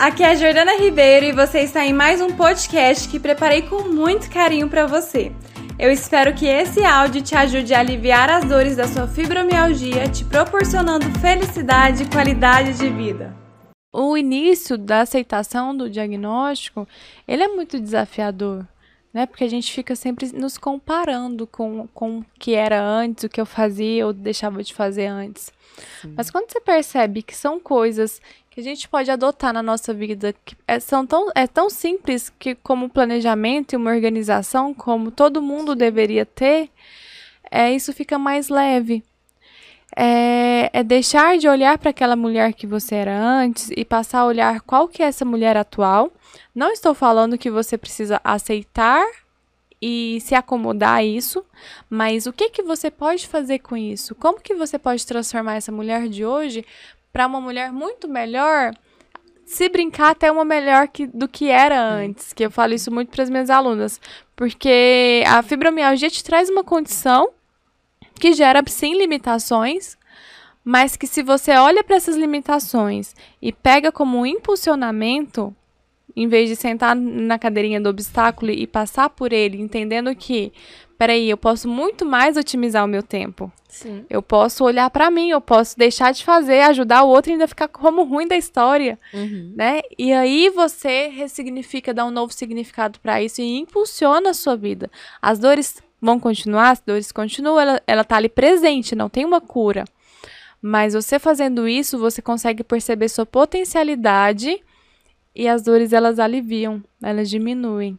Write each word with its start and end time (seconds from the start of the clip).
aqui 0.00 0.22
é 0.22 0.30
a 0.30 0.34
Jordana 0.34 0.78
Ribeiro 0.78 1.26
e 1.26 1.32
você 1.32 1.60
está 1.60 1.84
em 1.84 1.92
mais 1.92 2.22
um 2.22 2.34
podcast 2.34 3.06
que 3.06 3.20
preparei 3.20 3.60
com 3.60 3.82
muito 3.82 4.30
carinho 4.30 4.66
para 4.66 4.86
você. 4.86 5.30
Eu 5.78 5.92
espero 5.92 6.32
que 6.32 6.46
esse 6.46 6.82
áudio 6.82 7.20
te 7.20 7.36
ajude 7.36 7.74
a 7.74 7.80
aliviar 7.80 8.30
as 8.30 8.46
dores 8.46 8.76
da 8.76 8.88
sua 8.88 9.06
fibromialgia, 9.06 10.08
te 10.08 10.24
proporcionando 10.24 11.04
felicidade 11.20 12.04
e 12.04 12.08
qualidade 12.08 12.78
de 12.78 12.88
vida. 12.88 13.36
O 13.92 14.16
início 14.16 14.78
da 14.78 15.02
aceitação 15.02 15.76
do 15.76 15.90
diagnóstico, 15.90 16.88
ele 17.28 17.42
é 17.42 17.48
muito 17.48 17.78
desafiador, 17.78 18.66
né? 19.12 19.26
Porque 19.26 19.44
a 19.44 19.48
gente 19.48 19.72
fica 19.72 19.96
sempre 19.96 20.30
nos 20.32 20.56
comparando 20.56 21.46
com, 21.46 21.88
com 21.88 22.18
o 22.18 22.26
que 22.38 22.54
era 22.54 22.82
antes, 22.82 23.24
o 23.24 23.28
que 23.28 23.40
eu 23.40 23.46
fazia 23.46 24.06
ou 24.06 24.12
deixava 24.12 24.62
de 24.62 24.72
fazer 24.72 25.06
antes. 25.06 25.52
Sim. 26.00 26.14
Mas 26.16 26.30
quando 26.30 26.50
você 26.50 26.60
percebe 26.60 27.22
que 27.22 27.36
são 27.36 27.58
coisas 27.58 28.20
que 28.50 28.60
a 28.60 28.62
gente 28.62 28.88
pode 28.88 29.10
adotar 29.10 29.52
na 29.52 29.62
nossa 29.62 29.94
vida, 29.94 30.34
que 30.44 30.56
é, 30.66 30.80
são 30.80 31.06
tão, 31.06 31.30
é 31.34 31.46
tão 31.46 31.70
simples 31.70 32.30
que 32.38 32.54
como 32.54 32.88
planejamento 32.88 33.72
e 33.72 33.76
uma 33.76 33.90
organização, 33.90 34.74
como 34.74 35.10
todo 35.10 35.42
mundo 35.42 35.74
deveria 35.74 36.26
ter, 36.26 36.68
é, 37.50 37.72
isso 37.72 37.92
fica 37.92 38.18
mais 38.18 38.48
leve. 38.48 39.02
É, 39.96 40.70
é 40.72 40.82
deixar 40.84 41.36
de 41.36 41.48
olhar 41.48 41.76
para 41.78 41.90
aquela 41.90 42.14
mulher 42.14 42.52
que 42.52 42.66
você 42.66 42.94
era 42.94 43.18
antes 43.18 43.70
e 43.76 43.84
passar 43.84 44.20
a 44.20 44.26
olhar 44.26 44.60
qual 44.60 44.86
que 44.86 45.02
é 45.02 45.06
essa 45.06 45.24
mulher 45.24 45.56
atual. 45.56 46.12
Não 46.54 46.72
estou 46.72 46.94
falando 46.94 47.38
que 47.38 47.50
você 47.50 47.76
precisa 47.76 48.20
aceitar 48.22 49.04
e 49.82 50.18
se 50.20 50.34
acomodar 50.34 50.96
a 50.96 51.04
isso, 51.04 51.44
mas 51.88 52.26
o 52.26 52.32
que 52.32 52.50
que 52.50 52.62
você 52.62 52.90
pode 52.90 53.26
fazer 53.26 53.60
com 53.60 53.76
isso? 53.76 54.14
Como 54.14 54.40
que 54.40 54.54
você 54.54 54.78
pode 54.78 55.06
transformar 55.06 55.56
essa 55.56 55.72
mulher 55.72 56.06
de 56.08 56.24
hoje 56.24 56.64
para 57.12 57.26
uma 57.26 57.40
mulher 57.40 57.72
muito 57.72 58.06
melhor? 58.06 58.72
Se 59.46 59.68
brincar 59.68 60.10
até 60.10 60.30
uma 60.30 60.44
melhor 60.44 60.86
que, 60.86 61.06
do 61.06 61.26
que 61.26 61.48
era 61.48 61.82
antes, 61.82 62.32
que 62.32 62.44
eu 62.44 62.50
falo 62.50 62.74
isso 62.74 62.90
muito 62.92 63.10
para 63.10 63.24
as 63.24 63.30
minhas 63.30 63.50
alunas, 63.50 64.00
porque 64.36 65.24
a 65.26 65.42
fibromialgia 65.42 66.08
te 66.08 66.22
traz 66.22 66.48
uma 66.48 66.62
condição 66.62 67.30
que 68.20 68.34
gera 68.34 68.62
sim 68.68 68.96
limitações, 68.96 69.98
mas 70.64 70.96
que 70.96 71.06
se 71.06 71.22
você 71.22 71.52
olha 71.52 71.82
para 71.82 71.96
essas 71.96 72.16
limitações 72.16 73.14
e 73.40 73.52
pega 73.52 73.90
como 73.90 74.18
um 74.18 74.26
impulsionamento, 74.26 75.54
em 76.14 76.28
vez 76.28 76.48
de 76.48 76.56
sentar 76.56 76.94
na 76.94 77.38
cadeirinha 77.38 77.80
do 77.80 77.88
obstáculo 77.88 78.50
e 78.50 78.66
passar 78.66 79.10
por 79.10 79.32
ele, 79.32 79.60
entendendo 79.60 80.14
que, 80.14 80.52
peraí, 80.98 81.30
eu 81.30 81.36
posso 81.36 81.66
muito 81.66 82.04
mais 82.04 82.36
otimizar 82.36 82.84
o 82.84 82.88
meu 82.88 83.02
tempo. 83.02 83.50
Sim. 83.68 84.04
Eu 84.10 84.20
posso 84.20 84.64
olhar 84.64 84.90
para 84.90 85.10
mim, 85.10 85.30
eu 85.30 85.40
posso 85.40 85.78
deixar 85.78 86.12
de 86.12 86.24
fazer, 86.24 86.60
ajudar 86.62 87.04
o 87.04 87.08
outro 87.08 87.30
e 87.30 87.32
ainda 87.34 87.48
ficar 87.48 87.68
como 87.68 88.02
ruim 88.02 88.26
da 88.26 88.36
história, 88.36 88.98
uhum. 89.14 89.52
né? 89.56 89.80
E 89.96 90.12
aí 90.12 90.50
você 90.50 91.06
ressignifica, 91.08 91.94
dá 91.94 92.04
um 92.04 92.10
novo 92.10 92.32
significado 92.32 92.98
para 93.00 93.22
isso 93.22 93.40
e 93.40 93.58
impulsiona 93.58 94.30
a 94.30 94.34
sua 94.34 94.56
vida. 94.56 94.90
As 95.22 95.38
dores 95.38 95.80
vão 96.00 96.18
continuar, 96.18 96.70
as 96.70 96.80
dores 96.80 97.12
continuam, 97.12 97.60
ela, 97.60 97.82
ela 97.86 98.04
tá 98.04 98.16
ali 98.16 98.28
presente, 98.28 98.94
não 98.94 99.08
tem 99.08 99.24
uma 99.24 99.40
cura. 99.40 99.84
Mas 100.62 100.94
você 100.94 101.18
fazendo 101.18 101.68
isso, 101.68 101.98
você 101.98 102.22
consegue 102.22 102.64
perceber 102.64 103.08
sua 103.08 103.26
potencialidade 103.26 104.62
e 105.34 105.46
as 105.46 105.62
dores 105.62 105.92
elas 105.92 106.18
aliviam, 106.18 106.82
elas 107.02 107.28
diminuem. 107.28 107.98